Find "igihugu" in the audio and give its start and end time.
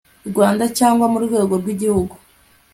1.73-2.13